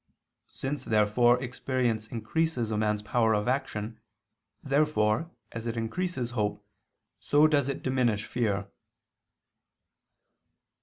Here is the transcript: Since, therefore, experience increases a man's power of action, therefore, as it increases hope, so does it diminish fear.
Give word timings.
Since, 0.49 0.83
therefore, 0.85 1.39
experience 1.43 2.07
increases 2.07 2.71
a 2.71 2.75
man's 2.79 3.03
power 3.03 3.35
of 3.35 3.47
action, 3.47 3.99
therefore, 4.63 5.29
as 5.51 5.67
it 5.67 5.77
increases 5.77 6.31
hope, 6.31 6.65
so 7.19 7.45
does 7.45 7.69
it 7.69 7.83
diminish 7.83 8.25
fear. 8.25 8.67